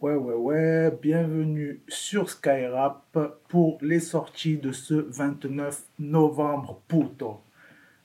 [0.00, 7.40] Ouais, ouais, ouais, bienvenue sur Skyrap pour les sorties de ce 29 novembre, puto.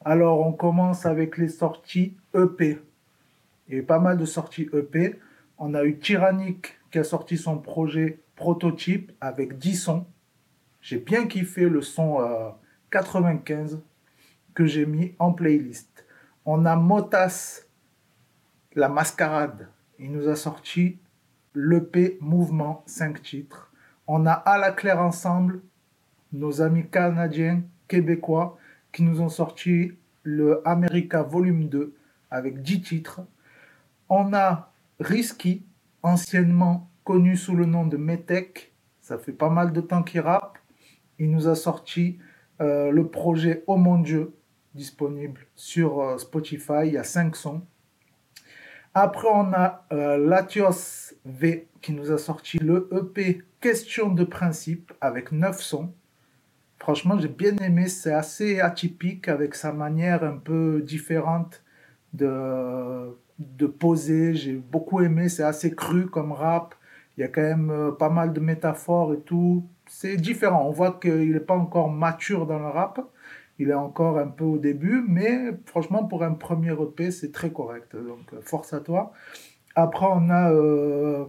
[0.04, 2.79] Alors, on commence avec les sorties EP.
[3.70, 5.20] Eu pas mal de sorties EP.
[5.60, 10.07] On a eu Tyrannic qui a sorti son projet prototype avec 10 sons.
[10.81, 12.55] J'ai bien kiffé le son
[12.89, 13.78] 95 euh,
[14.55, 16.07] que j'ai mis en playlist.
[16.44, 17.67] On a Motas,
[18.73, 19.70] la mascarade.
[19.99, 20.98] Il nous a sorti
[21.55, 23.71] l'EP Mouvement, 5 titres.
[24.07, 25.62] On a à la claire ensemble
[26.31, 28.57] nos amis canadiens, québécois,
[28.91, 29.93] qui nous ont sorti
[30.23, 31.93] le America Volume 2
[32.31, 33.21] avec 10 titres.
[34.09, 35.63] On a Risky,
[36.02, 38.71] anciennement connu sous le nom de Metech.
[39.01, 40.57] Ça fait pas mal de temps qu'il rappe.
[41.20, 42.20] Il nous a sorti
[42.62, 44.34] euh, le projet Oh mon Dieu,
[44.73, 46.85] disponible sur euh, Spotify.
[46.85, 47.62] Il y a 5 sons.
[48.93, 54.91] Après, on a euh, Latios V qui nous a sorti le EP Question de principe
[55.00, 55.93] avec 9 sons.
[56.80, 57.88] Franchement, j'ai bien aimé.
[57.88, 61.63] C'est assez atypique avec sa manière un peu différente
[62.12, 64.36] de, de poser.
[64.36, 65.30] J'ai beaucoup aimé.
[65.30, 66.76] C'est assez cru comme rap.
[67.18, 69.66] Il y a quand même euh, pas mal de métaphores et tout.
[69.88, 70.68] C'est différent.
[70.68, 73.00] On voit qu'il n'est pas encore mature dans le rap.
[73.60, 77.52] Il est encore un peu au début, mais franchement, pour un premier EP, c'est très
[77.52, 77.96] correct.
[77.96, 79.14] Donc, euh, force à toi.
[79.76, 81.26] Après, on a euh,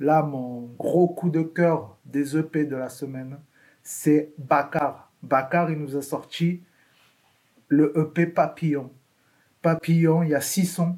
[0.00, 3.38] là mon gros coup de cœur des EP de la semaine.
[3.82, 5.10] C'est Bakar.
[5.22, 6.62] Bakar, il nous a sorti
[7.68, 8.90] le EP Papillon.
[9.60, 10.96] Papillon, il y a six sons.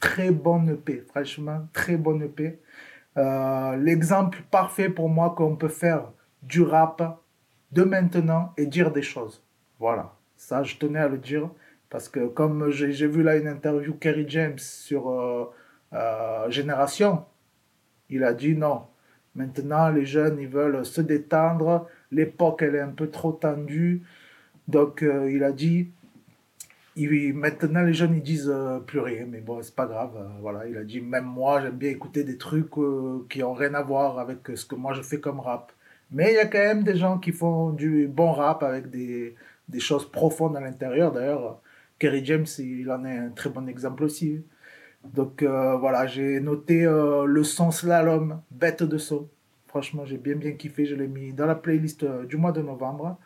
[0.00, 2.60] Très bon EP, franchement, très bon EP.
[3.16, 6.10] Euh, l'exemple parfait pour moi qu'on peut faire
[6.42, 7.20] du rap
[7.72, 9.42] de maintenant et dire des choses.
[9.78, 11.48] Voilà, ça je tenais à le dire
[11.90, 15.50] parce que comme j'ai vu là une interview Kerry James sur euh,
[15.94, 17.24] euh, Génération,
[18.10, 18.82] il a dit non,
[19.34, 24.02] maintenant les jeunes ils veulent se détendre, l'époque elle est un peu trop tendue,
[24.68, 25.90] donc euh, il a dit
[26.96, 28.54] maintenant les jeunes ils disent
[28.86, 31.90] plus rien, mais bon c'est pas grave, voilà, il a dit même moi j'aime bien
[31.90, 32.70] écouter des trucs
[33.30, 35.72] qui ont rien à voir avec ce que moi je fais comme rap.
[36.10, 39.34] Mais il y a quand même des gens qui font du bon rap avec des,
[39.68, 41.12] des choses profondes à l'intérieur.
[41.12, 41.60] D'ailleurs,
[41.98, 44.44] Kerry James, il en est un très bon exemple aussi.
[45.12, 49.28] Donc euh, voilà, j'ai noté euh, le son slalom, bête de saut.
[49.66, 50.86] Franchement, j'ai bien bien kiffé.
[50.86, 53.18] Je l'ai mis dans la playlist euh, du mois de novembre.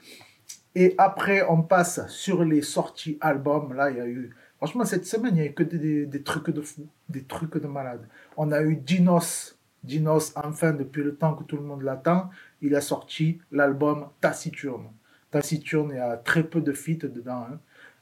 [0.75, 3.75] Et après, on passe sur les sorties albums.
[3.75, 4.35] Là, il y a eu.
[4.57, 7.57] Franchement, cette semaine, il n'y a eu que des, des, trucs de fou, des trucs
[7.57, 8.09] de malade.
[8.37, 9.57] On a eu Dinos.
[9.85, 14.91] Dinos, enfin, depuis le temps que tout le monde l'attend, il a sorti l'album Taciturne.
[15.31, 17.47] Taciturne, il y a très peu de feats dedans.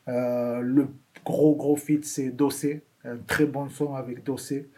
[0.08, 0.60] Hein.
[0.62, 0.88] Le
[1.24, 2.82] gros, gros feat, c'est Dossé.
[3.06, 4.68] Un très bon son avec Dossé.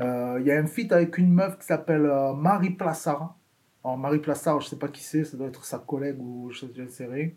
[0.00, 3.36] Euh, il y a un feat avec une meuf qui s'appelle euh, Marie Plassard.
[3.84, 6.66] Alors, Marie Plassard, je sais pas qui c'est, ça doit être sa collègue ou je
[6.66, 7.30] ne sais rien.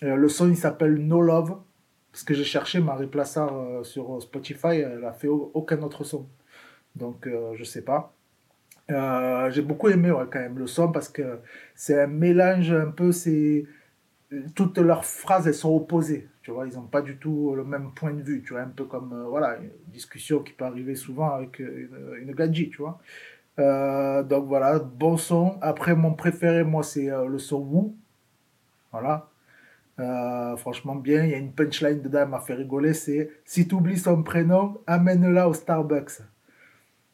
[0.00, 1.58] le son, il s'appelle No Love.
[2.10, 6.28] Parce que j'ai cherché Marie Plassard sur Spotify, elle a fait aucun autre son.
[6.94, 8.14] Donc, je sais pas.
[8.88, 11.38] j'ai beaucoup aimé quand même le son parce que
[11.74, 13.64] c'est un mélange un peu, c'est
[14.54, 16.28] toutes leurs phrases, elles sont opposées.
[16.42, 18.42] Tu vois, ils n'ont pas du tout le même point de vue.
[18.42, 22.16] Tu vois, un peu comme, euh, voilà, une discussion qui peut arriver souvent avec euh,
[22.20, 22.98] une, une gadget, tu vois.
[23.58, 25.58] Euh, donc voilà, bon son.
[25.60, 27.96] Après, mon préféré, moi, c'est le son Woo.
[28.92, 29.28] Voilà.
[30.58, 31.24] franchement, bien.
[31.24, 32.94] Il y a une punchline dedans, elle m'a fait rigoler.
[32.94, 36.22] C'est si tu oublies son prénom, amène-la au Starbucks.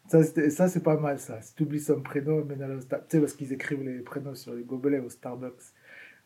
[0.09, 0.23] Ça,
[0.69, 1.41] c'est pas mal, ça.
[1.43, 3.09] Si tu oublies son prénom, amène-la au Starbucks.
[3.09, 5.75] Tu sais, parce qu'ils écrivent les prénoms sur les gobelets au Starbucks.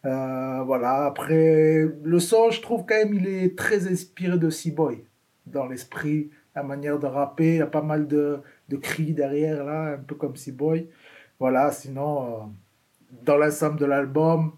[0.04, 5.04] Euh, voilà, après, le son, je trouve quand même, il est très inspiré de Boy
[5.46, 9.64] dans l'esprit, la manière de rapper, il y a pas mal de, de cris derrière,
[9.64, 10.88] là, un peu comme Boy
[11.38, 12.38] Voilà, sinon, euh,
[13.24, 14.52] dans l'ensemble de l'album,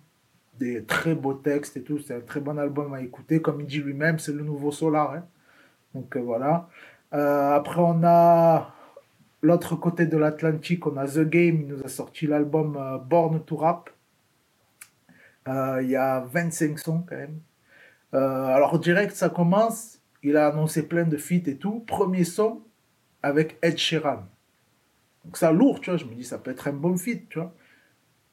[0.59, 3.66] des très beaux textes et tout, c'est un très bon album à écouter, comme il
[3.66, 5.12] dit lui-même, c'est le nouveau Solar.
[5.12, 5.25] Hein.
[5.94, 6.69] Donc euh, voilà.
[7.12, 8.72] après, on a
[9.43, 12.78] l'autre côté de l'Atlantique, on a The Game, il nous a sorti l'album
[13.09, 13.91] Born to Rap.
[15.48, 17.41] Euh, il y a 25 sons quand même.
[18.14, 20.00] Euh, alors direct, ça commence.
[20.22, 21.80] Il a annoncé plein de feats et tout.
[21.80, 22.62] Premier son
[23.22, 24.24] avec Ed Sheeran.
[25.24, 25.98] Donc ça lourd, tu vois.
[25.98, 27.54] Je me dis, ça peut être un bon feat, tu vois.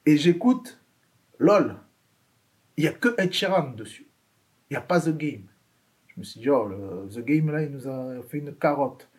[0.06, 0.82] Et j'écoute,
[1.38, 1.76] lol,
[2.78, 4.08] il n'y a que Ed Sheeran dessus.
[4.70, 5.44] Il n'y a pas The Game.
[6.08, 6.70] Je me suis dit, oh,
[7.10, 9.10] The Game, là, il nous a fait une carotte.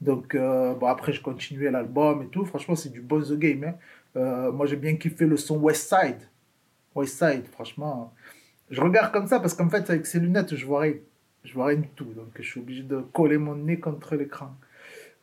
[0.00, 2.44] Donc, euh, bon, après, je continuais l'album et tout.
[2.46, 3.64] Franchement, c'est du bon The Game.
[3.64, 4.50] Hein.
[4.52, 6.29] moi, j'ai bien kiffé le son West Side.
[7.06, 8.12] Side, franchement.
[8.70, 10.94] Je regarde comme ça parce qu'en fait, avec ces lunettes, je vois rien.
[11.44, 12.04] Je vois rien du tout.
[12.04, 14.54] Donc, je suis obligé de coller mon nez contre l'écran.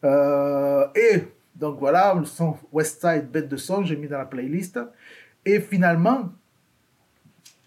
[0.03, 1.23] Euh, et
[1.55, 4.79] Donc voilà, le son Westside, bête de son, j'ai mis dans la playlist.
[5.45, 6.29] Et finalement,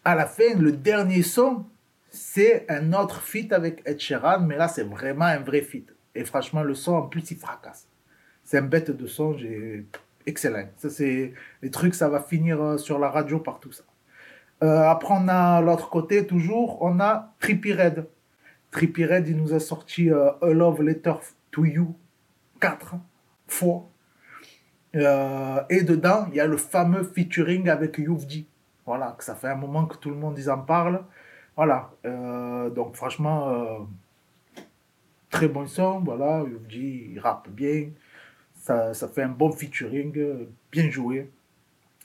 [0.04, 1.64] à la fin, le dernier son,
[2.08, 5.92] c'est un autre feat avec Ed Sheeran, mais là, c'est vraiment un vrai feat.
[6.14, 7.86] Et franchement, le son, en plus, il fracasse.
[8.44, 9.86] C'est un bête de son, j'ai...
[10.30, 10.68] excellent.
[10.76, 13.84] Ça, c'est les trucs, ça va finir euh, sur la radio par tout ça.
[14.62, 18.06] Euh, après, on a l'autre côté, toujours, on a Trippie Red.
[18.70, 21.14] Trippie Red, il nous a sorti euh, A Love Letter
[21.50, 21.94] to You
[22.60, 22.94] quatre
[23.46, 23.86] fois.
[24.92, 28.46] Et dedans, il y a le fameux featuring avec Youvdi.
[28.84, 31.04] Voilà, que ça fait un moment que tout le monde en parle.
[31.56, 31.90] Voilà,
[32.74, 33.88] donc franchement,
[35.30, 36.00] très bon son.
[36.00, 37.90] Voilà, Youvdi, il rappe bien.
[38.60, 41.30] Ça, ça fait un bon featuring, bien joué.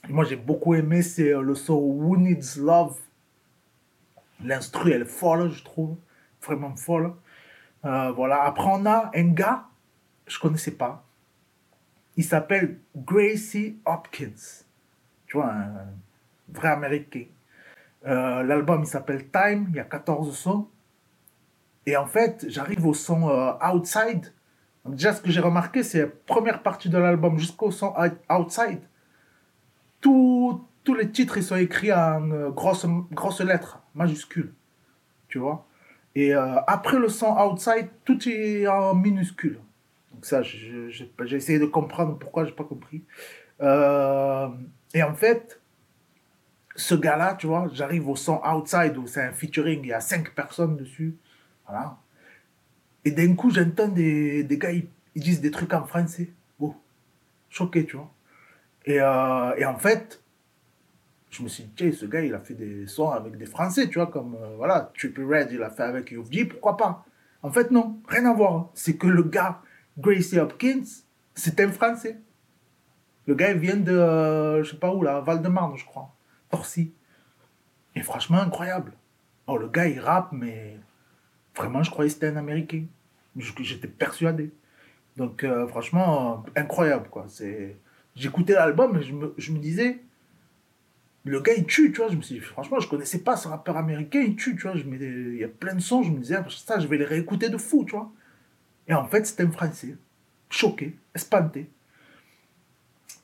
[0.08, 2.98] Moi, j'ai beaucoup aimé, c'est le son Who Needs Love.
[4.42, 5.96] L'instru, elle est folle, je trouve.
[6.42, 7.12] Vraiment folle.
[7.82, 9.66] voilà, après, on a un gars,
[10.26, 11.06] je connaissais pas
[12.16, 14.64] il s'appelle Gracie Hopkins.
[15.26, 15.86] Tu vois, un
[16.48, 17.24] vrai américain.
[18.06, 20.68] Euh, l'album, il s'appelle Time, il y a 14 sons.
[21.84, 24.32] Et en fait, j'arrive au son euh, Outside.
[24.88, 27.94] Déjà, ce que j'ai remarqué, c'est la première partie de l'album jusqu'au son
[28.30, 28.82] Outside.
[30.00, 34.52] tous les titres, ils sont écrits en euh, grosses grosse lettres, majuscules.
[35.28, 35.66] Tu vois?
[36.14, 39.60] Et après le son Outside, tout est en minuscule.
[40.16, 43.02] Donc ça, j'ai essayé de comprendre pourquoi j'ai pas compris.
[43.60, 44.48] Euh,
[44.94, 45.60] et en fait,
[46.74, 50.00] ce gars-là, tu vois, j'arrive au son Outside où c'est un featuring, il y a
[50.00, 51.16] cinq personnes dessus.
[51.66, 51.98] Voilà.
[53.06, 56.28] Et d'un coup, j'entends des, des gars, ils, disent des trucs en français.
[56.58, 56.74] Oh,
[57.48, 58.10] choqué, tu vois.
[58.84, 60.20] Et, euh, et, en fait,
[61.30, 63.88] je me suis dit, tiens, ce gars, il a fait des sons avec des Français,
[63.88, 67.06] tu vois, comme, euh, voilà, Triple Red, il a fait avec UFG, pourquoi pas?
[67.44, 68.70] En fait, non, rien à voir.
[68.74, 69.62] C'est que le gars,
[69.96, 70.82] Gracie Hopkins,
[71.32, 72.18] c'est un Français.
[73.28, 76.12] Le gars, il vient de, euh, je sais pas où, là, Val-de-Marne, je crois.
[76.50, 76.92] Torcy.
[77.94, 78.94] Et franchement, incroyable.
[79.46, 80.80] Oh, le gars, il rappe, mais
[81.54, 82.86] vraiment, je croyais que c'était un Américain.
[83.36, 84.50] J'étais persuadé.
[85.16, 87.26] Donc, euh, franchement, incroyable, quoi.
[87.28, 87.76] C'est...
[88.14, 90.00] J'écoutais l'album et je me, je me disais,
[91.24, 92.08] le gars, il tue, tu vois.
[92.08, 94.74] Je me suis dit, franchement, je connaissais pas ce rappeur américain, il tue, tu vois.
[94.76, 97.58] Il y a plein de sons, je me disais, ça, je vais les réécouter de
[97.58, 98.10] fou, tu vois.
[98.88, 99.96] Et en fait, c'était un Français.
[100.48, 101.68] Choqué, espanté.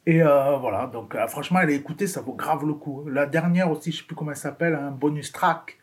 [0.05, 3.09] Et euh, voilà, donc euh, franchement, elle est écoutée, ça vaut grave le coup.
[3.09, 5.79] La dernière aussi, je sais plus comment elle s'appelle, un bonus track.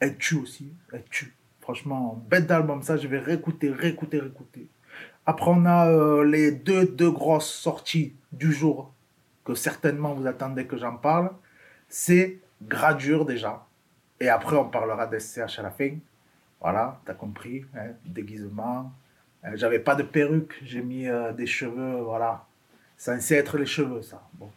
[0.00, 1.34] Elle tue aussi, elle tue.
[1.68, 4.68] Franchement, bête d'album, ça, je vais réécouter, réécouter, réécouter.
[5.26, 8.90] Après, on a euh, les deux, deux grosses sorties du jour
[9.44, 11.30] que certainement vous attendez que j'en parle.
[11.86, 13.66] C'est Gradure déjà.
[14.18, 15.90] Et après, on parlera d'SCH à la fin.
[16.58, 18.90] Voilà, t'as compris, hein, déguisement.
[19.44, 22.46] Euh, j'avais pas de perruque, j'ai mis euh, des cheveux, voilà.
[22.96, 24.26] Censé être les cheveux, ça.
[24.32, 24.50] Bon.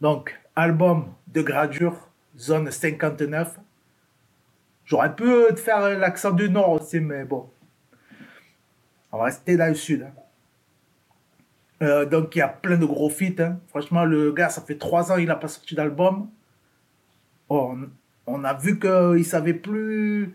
[0.00, 2.08] Donc, album de gradure,
[2.38, 3.58] zone 59.
[4.90, 5.24] J'aurais pu
[5.56, 7.48] faire l'accent du nord aussi, mais bon.
[9.12, 10.02] On va rester dans le sud.
[10.02, 10.12] Hein.
[11.82, 13.40] Euh, donc, il y a plein de gros feats.
[13.40, 13.60] Hein.
[13.68, 16.28] Franchement, le gars, ça fait trois ans qu'il n'a pas sorti d'album.
[17.48, 20.34] On a vu qu'il savait plus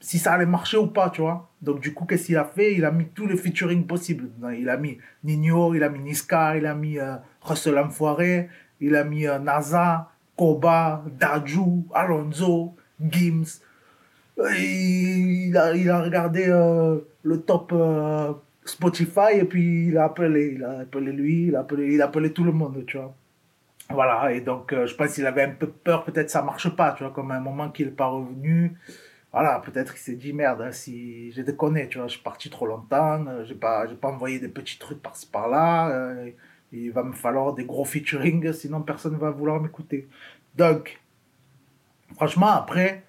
[0.00, 1.50] si ça allait marcher ou pas, tu vois.
[1.60, 2.74] Donc, du coup, qu'est-ce qu'il a fait?
[2.74, 4.30] Il a mis tous les featuring possibles.
[4.58, 8.48] Il a mis Nino, il a mis Niska, il a mis euh, Russell Enfoiré,
[8.80, 13.60] il a mis euh, NASA, Koba, Daju, Alonso, Gims.
[14.36, 17.72] Il a, il a regardé euh, le top
[18.64, 22.06] Spotify et puis il a appelé, il a appelé lui, il a appelé, il a
[22.06, 23.14] appelé tout le monde, tu vois.
[23.90, 26.92] Voilà, et donc euh, je pense qu'il avait un peu peur, peut-être ça marche pas,
[26.92, 28.72] tu vois, comme un moment qu'il n'est pas revenu.
[29.30, 32.48] Voilà, peut-être qu'il s'est dit merde, hein, si je déconne, tu vois, je suis parti
[32.48, 36.30] trop longtemps, euh, j'ai pas, pas envoyé des petits trucs par-ci par-là, euh,
[36.72, 40.08] il va me falloir des gros featuring, sinon personne ne va vouloir m'écouter.
[40.56, 40.98] Donc,
[42.14, 43.03] franchement, après,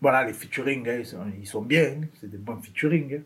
[0.00, 1.02] voilà, les featuring, hein,
[1.38, 3.20] ils, sont, bien, c'est des bons featuring.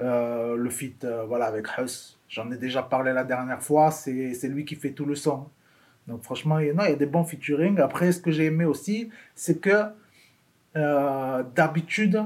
[0.00, 0.54] Hein.
[0.56, 4.76] le feat, voilà, avec Huss, J'en ai déjà parlé la dernière fois, c'est lui qui
[4.76, 5.48] fait tout le son.
[6.06, 7.78] Donc franchement, il y, a des bons featuring.
[7.80, 9.84] Après, ce que j'ai aimé aussi, c'est que
[10.76, 12.22] euh, d'habitude,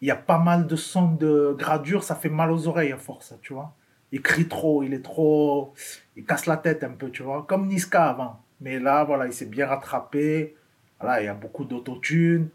[0.00, 2.96] il y a pas mal de sons de gradure, ça fait mal aux oreilles à
[2.96, 3.72] force, tu vois.
[4.12, 5.72] Il crie trop, il est trop...
[6.16, 7.44] Il casse la tête un peu, tu vois.
[7.48, 8.42] Comme Niska avant.
[8.60, 10.56] Mais là, voilà, il s'est bien rattrapé.
[10.98, 12.48] Voilà, il y a beaucoup d'autotune.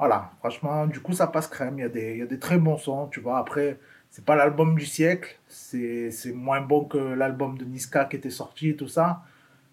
[0.00, 1.78] Voilà, franchement, du coup, ça passe crème.
[1.78, 3.38] Il y, a des, il y a des très bons sons, tu vois.
[3.38, 3.78] Après,
[4.10, 8.76] c'est pas l'album du siècle, c'est moins bon que l'album de Niska qui était sorti
[8.76, 9.22] tout ça,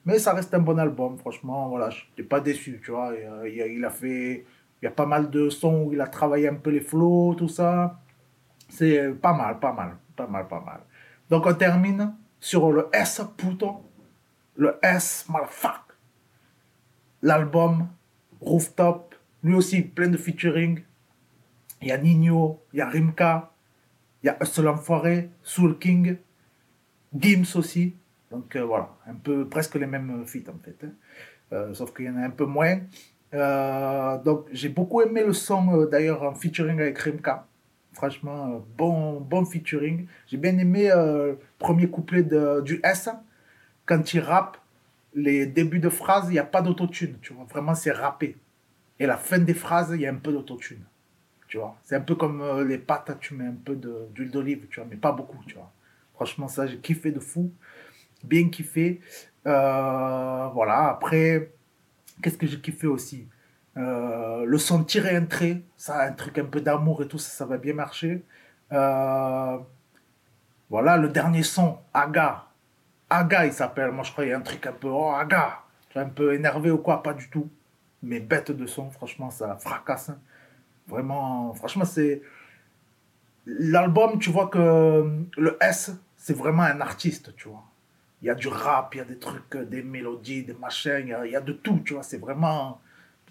[0.05, 3.13] mais ça reste un bon album, franchement, voilà, je n'étais pas déçu, tu vois,
[3.45, 4.45] il, a, fait,
[4.81, 7.35] il y a pas mal de sons où il a travaillé un peu les flows,
[7.35, 7.99] tout ça,
[8.69, 10.81] c'est pas mal, pas mal, Pas mal, pas mal.
[11.29, 13.83] Donc on termine sur le S, puto.
[14.55, 15.81] Le S, motherfuck.
[17.21, 17.87] L'album
[18.41, 19.06] Rooftop,
[19.43, 20.81] lui aussi plein de featuring.
[21.81, 23.51] Il y a Nino, il y a Rimka,
[24.23, 26.17] il y a Hustle Enfoiré, Soul King,
[27.15, 27.95] Gims aussi.
[28.31, 30.75] Donc euh, voilà, un peu presque les mêmes feats en fait.
[30.83, 30.91] Hein.
[31.53, 32.79] Euh, sauf qu'il y en a un peu moins.
[33.33, 37.45] Euh, donc j'ai beaucoup aimé le son d'ailleurs en featuring avec Rimka.
[37.93, 40.07] Franchement, bon, bon featuring.
[40.27, 43.09] J'ai bien aimé le premier couplet de, du S.
[43.85, 44.57] Quand il rappe,
[45.15, 47.17] les débuts de phrases, il n'y a pas d'autotune.
[47.49, 48.35] Vraiment c'est rappé.
[48.99, 50.83] Et la fin des phrases, il y a un peu d'autotune.
[51.47, 54.79] Tu vois, c'est un peu comme les pâtes, tu mets un peu d'huile d'olive, tu
[54.79, 55.71] vois, mais pas beaucoup, tu vois.
[56.13, 57.53] Franchement, ça, j'ai kiffé de fou
[58.23, 59.01] bien kiffé.
[59.45, 61.51] Euh, voilà, après,
[62.21, 63.27] qu'est-ce que j'ai kiffé aussi?
[63.77, 67.45] Euh, Le son tiré un trait, ça, un truc un peu d'amour et tout, ça,
[67.45, 68.23] va bien marcher.
[68.73, 69.57] Euh,
[70.69, 72.45] voilà, le dernier son, Aga.
[73.09, 73.91] Aga, il s'appelle.
[73.91, 75.63] Moi, je croyais un truc un peu, oh, Aga.
[75.89, 77.49] Tu un peu énervé ou quoi, pas du tout.
[78.03, 80.11] Mais bête de son, franchement, ça fracasse.
[80.87, 82.21] Vraiment, franchement, c'est.
[83.45, 87.63] L'album, tu vois que le S, c'est vraiment un artiste, tu vois
[88.21, 91.03] il y a du rap, il y a des trucs, euh, des mélodies, des machins,
[91.25, 92.03] il y a, de tout, tu vois.
[92.03, 92.81] C'est vraiment.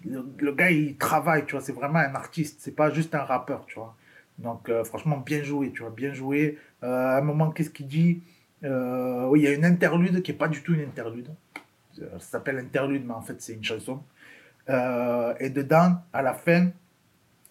[0.05, 1.61] Le, gars, il travaille, tu vois.
[1.61, 3.95] C'est vraiment un artiste, c'est pas juste un rappeur, tu vois.
[4.37, 6.57] Donc, euh, franchement, bien joué, tu vois, bien joué.
[6.83, 8.21] Euh, à un moment, qu'est-ce qu'il dit?
[8.63, 11.29] Oui, il y a une interlude qui est pas du tout une interlude.
[11.93, 14.01] Ça s'appelle interlude, mais en fait, c'est une chanson.
[14.67, 16.69] Et dedans, à la fin,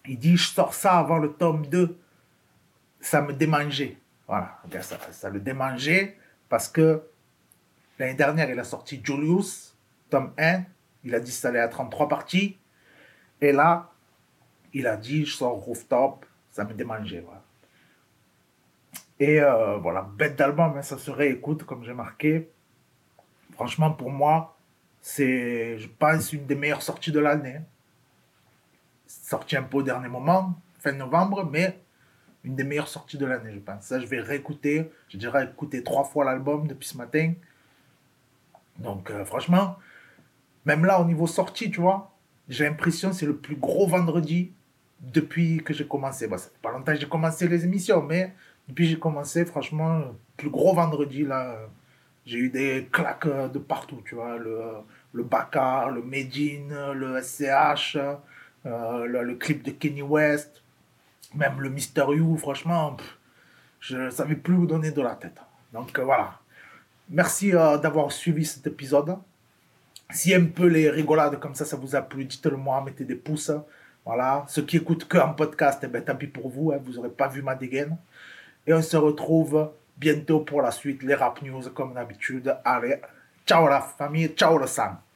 [0.05, 1.97] il dit Je sors ça avant le tome 2.
[2.99, 3.97] Ça me démangeait.
[4.27, 6.17] Voilà, ça, ça le démangeait
[6.49, 7.01] parce que
[7.99, 9.75] L'année dernière, il a sorti Julius,
[10.09, 10.63] tome 1.
[11.03, 12.57] Il a dit que ça allait à 33 parties.
[13.41, 13.89] Et là,
[14.73, 17.25] il a dit, je sors rooftop, ça me démangeait.
[19.19, 22.49] Et euh, voilà, bête d'album, hein, ça se réécoute, comme j'ai marqué.
[23.53, 24.56] Franchement, pour moi,
[25.07, 27.61] c'est, je pense, une des meilleures sorties de l'année.
[29.07, 31.79] Sorti un peu au dernier moment, fin novembre, mais
[32.43, 33.85] une des meilleures sorties de l'année, je pense.
[33.85, 34.91] Ça, je vais réécouter.
[35.07, 37.33] J'ai déjà écouté trois fois l'album depuis ce matin.
[38.79, 39.77] Donc, euh, franchement,
[40.65, 42.11] même là, au niveau sortie, tu vois,
[42.49, 44.51] j'ai l'impression que c'est le plus gros vendredi
[44.99, 46.27] depuis que j'ai commencé.
[46.27, 48.33] Fait pas longtemps que j'ai commencé les émissions, mais
[48.67, 51.57] depuis que j'ai commencé, franchement, le plus gros vendredi, là,
[52.25, 54.37] j'ai eu des claques euh, de partout, tu vois.
[54.37, 54.83] Le,
[55.17, 57.97] le Bakar, le Medine, le SCH,
[58.65, 60.61] euh, le, clip de Kenny West,
[61.33, 62.95] même le Mister You, franchement,
[63.79, 65.39] je ne savais plus où donner de la tête.
[65.73, 66.39] Donc voilà.
[67.09, 69.17] Merci euh, d'avoir suivi cet épisode.
[70.11, 73.15] Si un peu les rigolades comme ça, ça vous a plu, dites-le moi, mettez des
[73.15, 73.51] pouces.
[74.05, 74.45] Voilà.
[74.47, 77.09] Ceux qui écoutent que en podcast, eh ben, tant pis pour vous, hein, vous n'aurez
[77.09, 77.97] pas vu ma dégaine.
[78.65, 82.55] Et on se retrouve bientôt pour la suite, les rap news comme d'habitude.
[82.63, 83.01] Allez,
[83.45, 85.06] ciao la famille, ciao le sang.